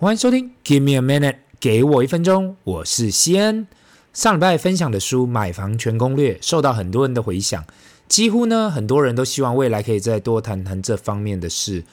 [0.00, 3.66] 欢迎收听，Give me a minute，给我一分钟，我是西恩。
[4.14, 7.62] 上礼拜分享的书《买房全攻略》受到很多人的回响，
[8.08, 11.84] 几乎呢很多人都希望未来可以再多谈谈这方面的事。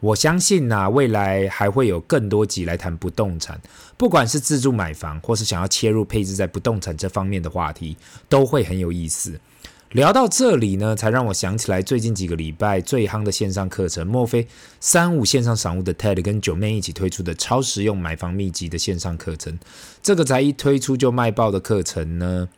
[0.00, 3.60] 我相信呐、啊，未来还会有更多集来谈不动产，
[3.98, 7.94] 不管是自住买房，或是想要切入配置在不动产这方面的话题，
[8.30, 9.38] 都会很有意思。
[9.90, 14.46] 聊到这里呢，才让我想起来最近几个礼拜最夯的线上课程，莫非
[14.78, 19.58] 三五线上赏屋的 Ted 跟九妹一起推出的超实用买房秘籍的线上课程？
[20.00, 22.48] 这个才一推出就卖爆的课程呢？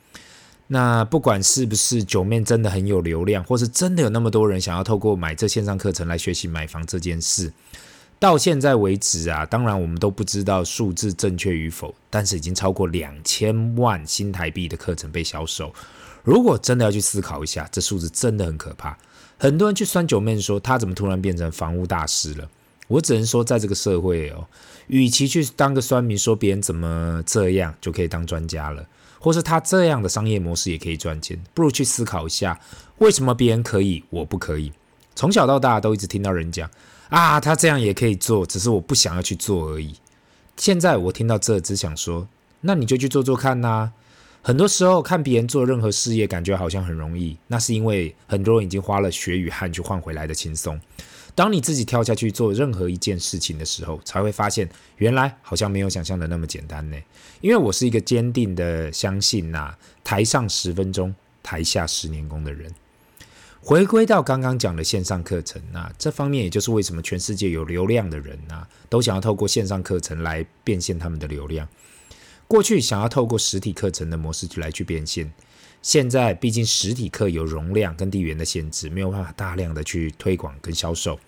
[0.67, 7.51] 那不管是不是九妹真的很有流量，或是真的有那么多人想要透过买这线上课程来学习买房这件事，
[8.19, 15.73] 到现在为止啊，当然我们都不知道数字正确与否，但是已经超过两千万新台币的课程被销售。
[16.23, 18.97] 如果真的要去思考一下，这数字真的很可怕。
[19.39, 22.49] 很多人去酸九妹说，他怎么突然变成房屋大师了？
[22.89, 24.47] 我只能说，在这个社会哦，
[24.87, 28.87] 与其去当个酸民，说别人怎么这样就可以当专家了，
[29.19, 32.61] 或是他这样的商业模式也可以赚钱，不如去思考一下，
[32.99, 34.73] 为什么别人可以，我不可以？
[35.15, 36.71] 从小到大都一直听到人讲
[37.09, 39.95] 啊，他这样也可以做，只是我不想要去做而已。
[40.57, 42.29] 现在我听到这，只想说，
[42.61, 43.91] 那你就去做做看呐、
[44.45, 50.81] 很多时候看别人做任何事业，感觉好像很容易，那是因为很多人已经花了血与汗去换回来的轻松。
[51.37, 56.97] 当你自己跳下去做任何一件事情的时候，才会发现原来好像没有想象的那么简单呢。
[57.41, 62.69] 因为我是一个坚定的相信呐，台上十分钟，台下十年功的人。
[63.61, 71.67] 回归到刚刚讲的线上课程啊，这方面也就是为什么全世界有流量的人啊，都想要透过线上课程来变现他们的流量。
[72.53, 75.33] 过去想要透过实体课程的模式来去变现，
[75.81, 81.19] 现在毕竟实体课有容量跟地缘的限制，没有办法大量的去推广跟销售。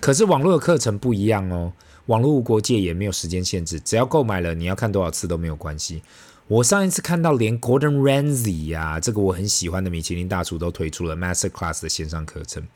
[0.00, 1.70] 可是网络的课程不一样哦，
[2.06, 6.00] 网络无国界也没有时间限制，只要购买了，你要看多少次都没有关系。
[6.48, 12.66] 我上一次看到连 Gordon Ramsay 呀、啊，这个我很喜欢的米其林大厨都推出了 Master Class 的线上课程。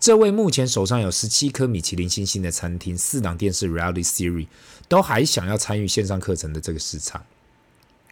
[0.00, 4.46] 这位目前手上有十七颗米其林星星的餐厅、四档电视 Reality Series，
[4.88, 7.24] 都还想要参与线上课程的这个市场。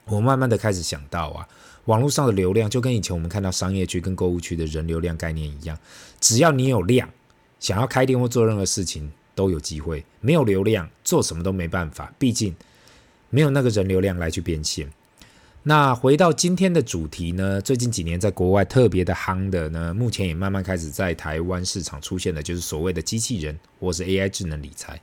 [0.07, 1.49] 我慢慢的开始想到啊，
[1.85, 5.79] 网络上的流量就跟以前我们看到商业区跟购物区的人流量概念一样，
[6.21, 7.09] 只要你有量，
[7.61, 12.57] 想要开店或做任何事情都有机会；没有流量，做什么都没办法，毕竟
[13.31, 14.91] 没有那个人流量来去变现。
[15.69, 25.01] 那回到今天的主题呢，最近几年在国外特别的夯的呢，目前也慢慢开始在台湾市场出现的，就是所谓的机器人或是 AI 智能理财。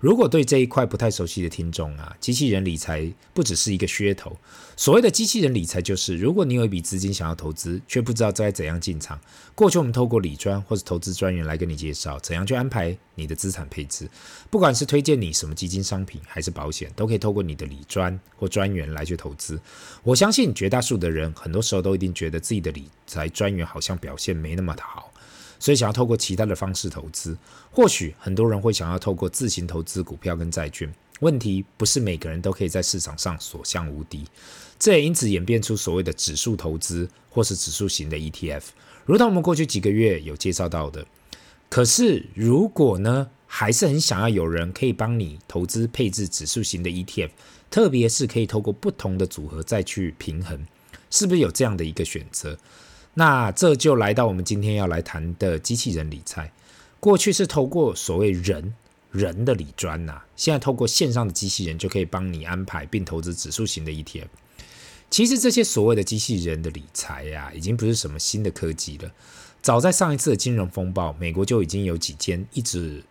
[0.00, 4.36] 如果对这一块不太熟悉的听众啊，机器人理财不只是一个噱头。
[4.76, 9.18] 所谓的机器人理财，就是如果你有一笔资金想要投资，却不知道该怎样进场。
[9.54, 14.08] 过去我们透过理专或是投资专员来跟你介绍怎样去安排你的资产配置，
[14.50, 19.58] 不管是推荐你什么基金、商品还是保险，都可以透过你的理专或专员来去投资。
[20.02, 25.12] 我相信绝大数的人，很多时候都一定觉得自己的理财专员好像表现没那么的好。
[25.58, 27.36] 所以想要透过其他的方式投资，
[27.70, 30.92] 或许很多人会想要透过自行投资股票跟债券。
[31.20, 34.24] 问题不是每个人都可以在市场上所向无敌，
[34.78, 38.62] 这也因此演变出所谓的指数投资或是指数型的 ETF，
[39.06, 41.06] 如同我们过去几个月有介绍到的。
[41.70, 47.30] 可是如果呢，还是很想要有人可以帮你投资配置指数型的 ETF，
[47.70, 50.66] 特别是可以透过不同的组合再去平衡，
[51.10, 52.58] 是不是有这样的一个选择？
[53.14, 56.52] 那这就来到我们今天要来谈的机器人理财。
[57.00, 58.74] 过去是透过所谓人
[59.10, 64.26] 人的理专呐，现在透过线上的机器人就可以帮你安排并投资指数型的 ETF。
[65.10, 69.12] 其实这些所谓的机器人的理财呀，已经不是什么新的科技了。
[69.62, 73.04] 早在上一次的金融风暴，美国就已经有几间一直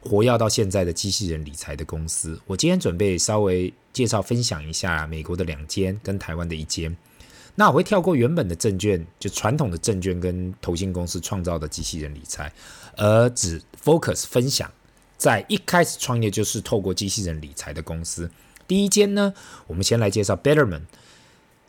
[0.00, 2.40] 活跃到现在的机器人理财的公司。
[2.46, 6.96] 我今天准备稍微介绍分享一下美国的两间跟台湾的一间。
[7.54, 12.50] 那我会跳过原本的证券，就传统的证券跟投信公司创造的机器人理财，
[12.96, 14.70] 而只 focus 分享
[15.18, 18.30] 在一开始创业就是透过机器人理财的公司。
[18.66, 19.34] 第一间呢，
[19.66, 20.82] 我们先来介绍 Betterman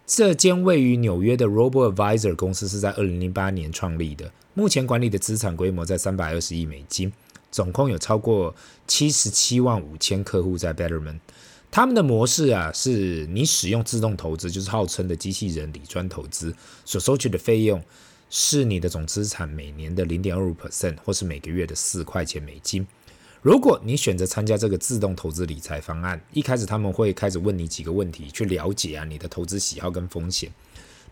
[0.05, 7.11] 这间位于纽约的 Robo Advisor 公司是在二零零八年创立的，目前管理的资产规模在三百二十亿美金，
[7.51, 8.53] 总共有超过
[8.87, 11.19] 七十七万五千客户在 Betterman。
[11.71, 16.53] 他们的模式啊，是你使用自动投资，就是号称的机器人理专投资，
[16.83, 17.81] 所收取的费用
[18.29, 22.85] 是你的总资产每年的零点二五 percent，或是每个月的四块钱美金。
[23.41, 30.51] 如果你选择参加这个自动投资理财方案，一开始他们会开始问你几个问题，去了解啊你的投资喜好跟风险。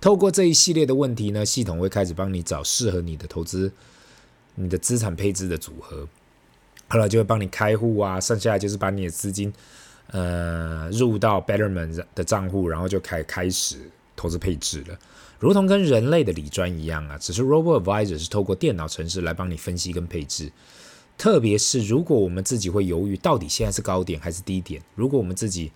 [0.01, 3.71] 透过这一系列的问题呢，系统会开始帮你找适合你的投资、
[4.55, 6.07] 你的资产配置的组合。
[6.89, 9.53] 后来就会帮你开户啊，剩下就是把你的资金
[10.11, 13.77] 呃入到 Betterman 的账户，然后就开开始
[14.15, 14.99] 投资配置了。
[15.39, 20.51] 如同跟人类的理专一样啊，只是 Robo Advisor 是透过电脑程式来帮你分析跟配置。
[21.17, 25.71] 特别是如果我们自己会犹豫，到底现在是高点还是低点，如果我们自己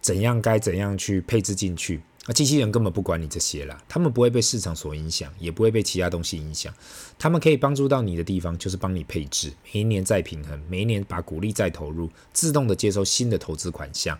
[0.00, 6.72] 怎样该怎样去配置进去，那机器人根本不管你这些啦，他们不会被市场所影响，也不会被其他东西影响。
[7.18, 14.18] 他们可以帮助到你的地方，就是帮你配置，每一年再平衡，每一年把股利再投入，自动的接收新的投资款项。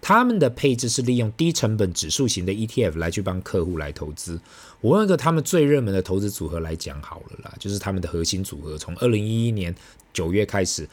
[0.00, 4.40] 他们的配置是利用低成本指数型的 ETF 来去帮客户来投资。
[4.80, 9.74] 我用一个他们最热门的投资组合来讲好了啦，就是他们的核心组合，从二零一一年
[10.12, 10.88] 九月开始，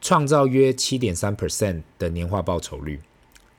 [0.00, 2.98] 创造约七点三 percent 的年化报酬率。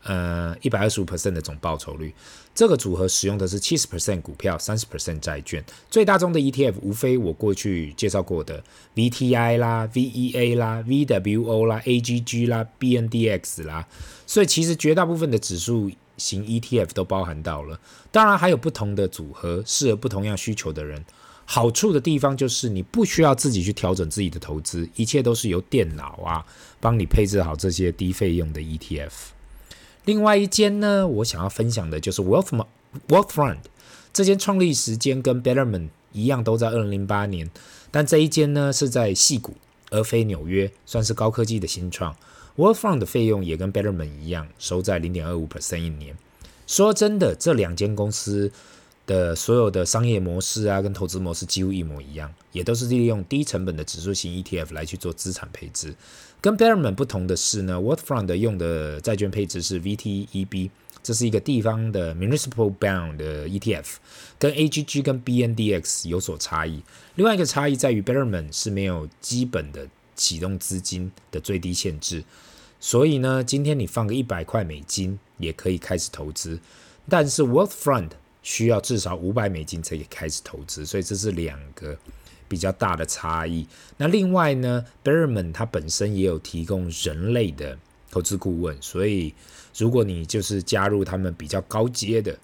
[0.03, 2.13] 呃，一百二十五 percent 的总报酬率，
[2.53, 5.63] 这个组合使用的是七十 percent 股票，三十 percent 债券。
[5.89, 8.61] 最大宗的 ETF 无非我过去介绍过的
[8.95, 13.88] VTI 啦、VEA 啦、VWO 啦、AGG 啦、BNDX 啦。
[14.27, 17.79] 所以其实绝大部分的指数型 ETF 都包含到了。
[18.11, 21.03] 当然还有不同的组合，适合不同样需求的人。
[21.45, 26.45] 好处的地方就是你不需要自己去调整自己的投资，一切都是由电脑啊
[26.79, 29.11] 帮你配置好这些低费用的 ETF。
[30.05, 32.65] 另外一间呢，我想要分享的就是 Wealth
[33.07, 33.57] Wealthfront
[34.11, 37.50] 这间创立时间跟 Betterment 一样，都在二零零八年，
[37.89, 39.55] 但这一间呢是在戏谷
[39.89, 42.15] 而非纽约，算是高科技的新创。
[42.55, 46.15] Wealthfront 的费用也跟 Betterment 一样，收在零点二五 percent 一年。
[46.67, 48.51] 说真的，这两间公司
[49.05, 55.94] 的所有的商业模式啊，跟投资模式几乎一模一样，也都是利用低成本的指数型 ETF 来去做资产配置。
[56.39, 60.69] 跟 Betterment 不同的是呢，Wealthfront 用的债券配置是 VTEB，
[61.01, 63.95] 这是一个地方的 Municipal Bond 的 ETF，
[64.38, 66.81] 跟 AGG 跟 BNDX 有所差异。
[67.15, 72.23] 另外一个差异在于 Betterment 是没有基本的启动资金的最低限制，
[72.79, 76.59] 所以呢，今天你放个一百块美金也可以开始投资，
[77.09, 78.09] 但是 Wealthfront
[78.44, 81.98] 需要至少五百美金才可以开始投资，所以这是两个。
[82.45, 83.66] 比较大的差异。
[83.98, 87.75] 那另外呢，Betterment 它本身也有提供人类的
[88.12, 89.34] 投资顾问，所以
[89.75, 92.38] 如果你就是加入他们比较高阶的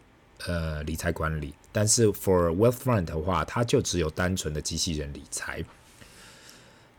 [0.48, 5.64] 呃理财管理，但是 For Wealthfront 的话，它就只有单纯的机器人理财。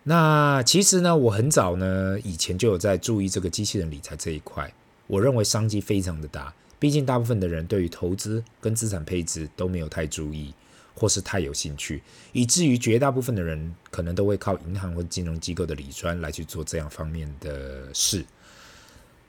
[0.05, 4.73] 那其实呢，我很早呢以前就有在注意这个机器人理财这一块，
[5.09, 10.53] 我认为商机非常的大，毕竟大部分的人对于投资跟资产配置都没有太注意。
[10.93, 18.23] 或是太有兴趣，以至于绝大部分的人可能都会靠银行或金融机构的理专来去做这样方面的事。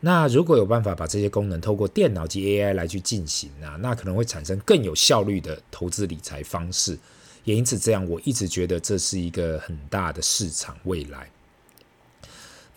[0.02, 6.98] 那如果有办法把这些功能透过电脑及 AI 来去进行啊，那可能会产生更有效率的投资理财方式。
[7.46, 11.30] 也因此，这样我一直觉得这是一个很大的市场未来。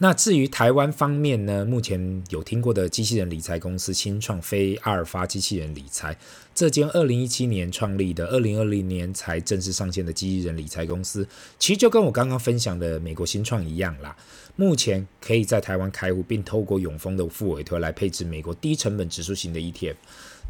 [0.05, 6.15] 那至于台湾方面呢，目前有听过的机器人理财公司新创非阿尔法机器人理财，
[6.55, 11.27] 这间二零一七年创立的，二零二零年才正式上线的机器人理财公司，
[11.59, 14.15] 其实就跟我刚刚分享的美国新创一样啦。
[14.57, 19.95] 目前可以在台湾开户，并透过永丰的副委托来配置美国低成本指数型的 ETF。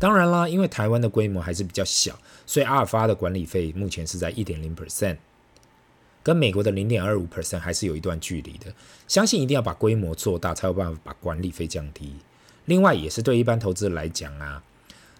[0.00, 5.18] 当然啦，因为台湾的规模还是比较小，所以阿尔法的管理费目前是在一点零 percent。
[6.24, 8.72] 跟美国的零点二五 percent 还是有一段距离的，
[9.06, 12.14] 相信一定要把规模做大，才有办法把管理费降低。
[12.64, 14.62] 另外，也是对一般投资人来讲啊，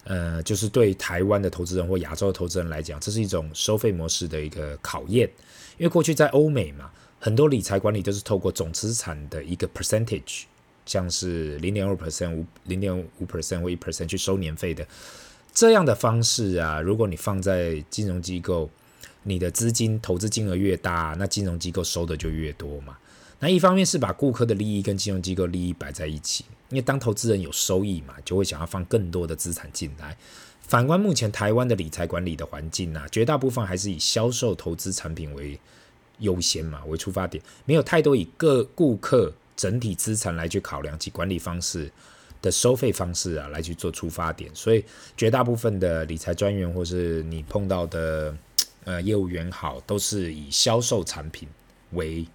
[0.05, 5.29] 呃，就是对台湾的投资人或亚洲的投资人来讲，这是一种收费模式的一个考验。
[5.77, 10.45] 因为过去在欧美嘛，很多理财管理都是透过总资产的一个 percentage，
[10.87, 14.87] 像是零点二 percent、五零点五 percent 或一 percent 去收年费的
[15.53, 18.71] 这样的方式啊，如果你放在金融机构。
[19.25, 22.97] 你的资金投资金额越大，那金融机构收的就越多嘛。
[23.41, 30.17] 那一方面是把顾客的利益跟金融机构利益摆在一起，因为当投资人有收益嘛，就会想要放更多的资产进来。
[30.61, 35.59] 反观目前台湾的理财管理的环境啊，绝大部分还是以销售投资产品为
[36.21, 41.91] 优先嘛，为出发点，没有太多以各顾客整体资产来去考量及管理方式
[42.41, 44.51] 的收费方式啊，来去做出发点。
[44.55, 44.83] 所以
[45.17, 48.35] 绝大部分的理财专员或是你碰到的。
[48.85, 51.49] 呃，业务员好，都是以销售产品
[51.93, 52.27] 为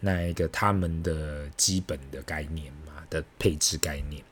[0.00, 4.22] 那一个他们的基本的概念嘛的配置概念。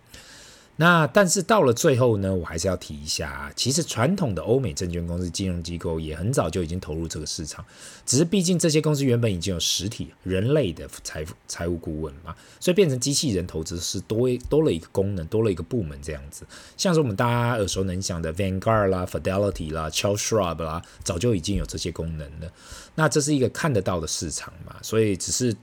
[0.80, 7.62] 那但是到了最后呢，我还是要提一下，其实传统的欧美证券公司、金融机构也很早就已经投入这个市场，
[8.06, 16.46] 只是毕竟这些公司原本已经有实体人类的财财务顾问嘛，所以变成机器人投资是多多了一个功能，多了一个部门这样子。
[16.78, 22.50] 像是我们大家耳熟能详的 Vanguard 啦、Fidelity 啦、Charles Schwab 啦，早就已经有这些功能了。
[22.94, 25.54] 那这是一个看得到的市场嘛，所以只是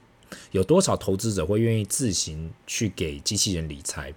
[0.52, 4.14] 有多少投资者会愿意自行去给机器人理财？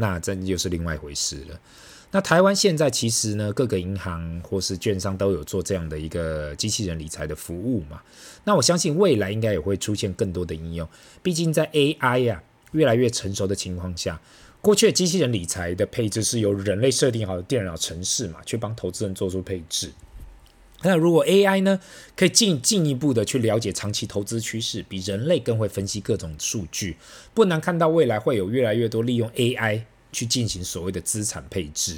[0.00, 1.60] 那这又是另外一回事了。
[2.12, 8.00] 那台湾现在其实呢，各个银行或是券商都有做这样的一个机器人理财的服务嘛。
[8.44, 10.88] 那我相信未来应该也会出现更多的应用。
[11.22, 14.18] 毕竟在 AI 呀、啊、越来越成熟的情况下，
[14.62, 19.90] 过去的机器人理财的配置是由人类设定好的电脑程式嘛，去帮投资人做出配置。
[20.82, 21.80] 那如果 AI 呢，
[22.16, 26.96] 可以进进一步的去了解长期投资趋势，比人类更会分析各种数据，
[27.34, 29.82] 不难看到未来会有越来越多利用 AI。
[30.10, 31.96] 去进行所谓的资产配置，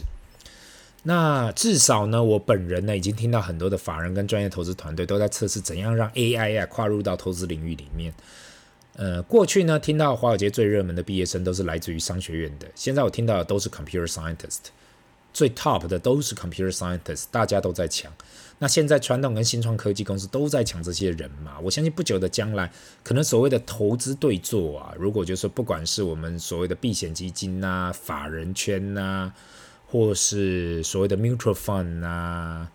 [1.04, 8.12] 那至少呢，我本人呢已经听到很多的法人跟专业投资团队都在测试怎样让 AI 啊跨入到投资领域里面。
[8.96, 14.72] 呃，过去呢听到华尔街最热门的毕业生都是来自于商学院的，现在我听到的都是 computer scientist，
[15.32, 18.12] 最 top 的都是 computer scientist，大家都在抢。
[18.58, 22.70] 那现在传统跟新创科技公司都在抢这些人嘛，我相信不久的将来，
[23.02, 29.32] 可能所谓的投资对坐啊，如果就是不管是我们所谓的避险基金呐、法人圈呐，
[29.86, 32.68] 或是所谓的 mutual fund 呐，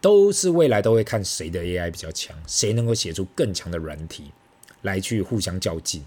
[0.00, 4.32] 都是未来都会看谁的 AI 比较强，谁能够写出更强的软体
[4.80, 6.04] 来去互相较劲。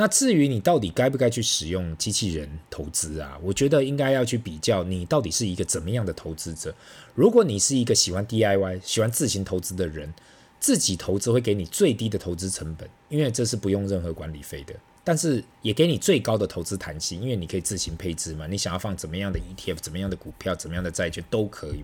[0.00, 3.36] 那至于你到底该不该去使用机器人投资啊？
[3.42, 6.72] 我觉得应该要去比较你到底是一个怎么样的投资者。
[7.16, 10.14] 如果你是一个喜欢 DIY、喜欢自行投资的人，
[10.60, 14.74] 自己投资会给你最低的投资成本，因为这是不用任何管理费的。
[15.02, 18.46] 但是也给你最高的投资弹性，因为你可以自行配置嘛。
[18.46, 21.82] 你想要放怎么样的 ETF、怎么样的股票、怎么样的债券都可以。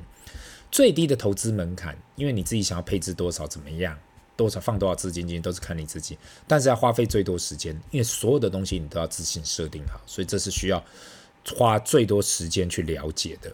[0.71, 3.99] 最低的投资门槛，因为你自己想要配置多少、怎么样。
[4.37, 10.85] 多少放多少资金进去都是看你自己，但是要花费最多时间，因为所有的东西你都要自行设定好，所以这是需要
[11.57, 13.53] 花最多时间去了解的。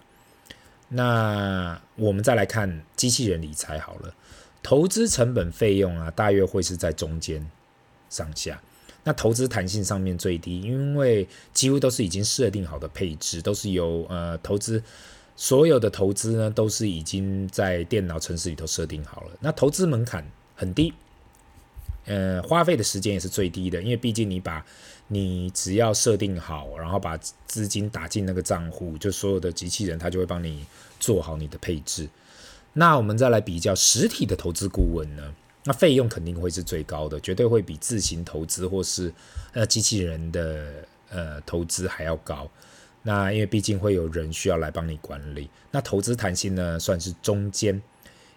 [0.88, 4.14] 那我们再来看机器人理财好了，
[4.62, 7.46] 投资成本费用啊，大约会是在中间
[8.08, 8.60] 上下。
[9.04, 14.82] 那投资弹性上面最低，因为几乎都是已经设定好的配置，都是由呃投资
[15.36, 19.30] 所有的投资呢都是已经在电脑程式里头设定好了。
[19.40, 20.24] 那投资门槛。
[20.60, 20.92] 很低，
[22.04, 24.62] 呃，花费的时间也是最低的，因为毕竟你把
[25.08, 30.66] 你只要设定好，然后把资金打进那个账户，就所有的机器人它就会帮你
[30.98, 32.06] 做好你的配置。
[32.74, 39.10] 那我们再来比较实体的投资顾问呢，那费用肯定会是最高的，绝对会比自行投资或是
[39.54, 42.46] 呃机器人的呃投资还要高。
[43.02, 47.80] 那因为毕竟会有人需要来帮你管理，那投资弹性呢算是中间。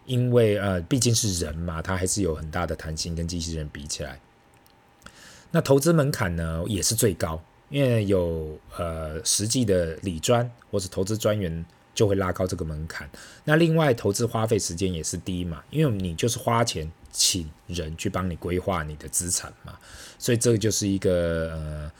[0.06, 4.20] 因为呃，毕竟是人嘛，他还是有很大的弹性，跟机器人比起来。
[5.52, 13.10] 那投资门槛呢也是最高，因为有呃实际的理专或者投资专员就会拉高这个门槛。
[13.44, 19.78] 那另外投资花费时间也是低嘛，因为你就是花钱请人去帮你规划你的资产嘛，
[20.18, 21.92] 所以这个就是一个呃。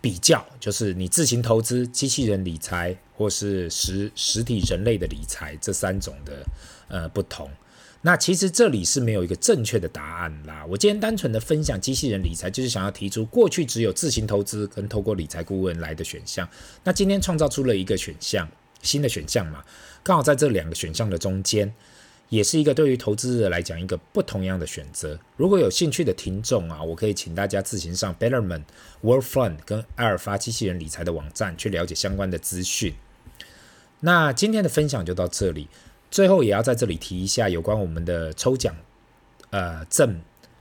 [0.00, 6.46] 比较就是你自行投资、机器人理财，或是实实体人类的理财这三种的
[6.88, 7.50] 呃不同。
[8.00, 10.64] 那其实这里是没有一个正确的答案啦。
[10.68, 16.48] 我今天单纯的分享机器人理财，就是想要提出过去只有自行投资跟透过理财顾问来的选项。
[16.84, 18.48] 那今天创造出了一个选项，
[18.82, 19.64] 新的选项嘛，
[20.04, 21.74] 刚好在这两个选项的中间。
[22.28, 25.18] 也是一个对于投资者来讲一个不同样的选择。
[25.36, 28.64] 如果有兴趣的听众啊，我可以请大家自行上 Betterment、
[29.00, 32.94] World Fund 跟阿尔法机器人理财的网站去了解相关的资讯。
[34.00, 35.68] 那今天的分享就到这里，
[36.10, 38.74] 最后也要在这里提一下有关我们的抽奖，
[39.50, 40.20] 呃，赠。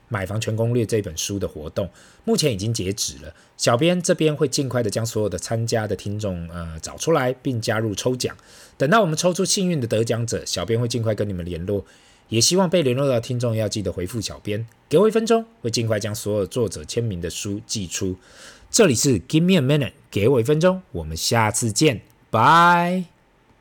[0.09, 1.89] 买房全攻略这本书的活动
[2.23, 8.35] 目前已经截止了，小编这边会尽快的将所有的参加的听众呃找出来，并加入抽奖。
[8.77, 11.85] 等到我们抽出幸运的得奖者，小编会尽快跟你们联络。
[12.29, 18.17] 也希望被联络到的听众要记得回复小编，给我一分钟，会尽快将所有作者签名的书寄出。
[18.69, 23.16] 这里是 Give me a minute，给我一分钟，我们下次见，拜。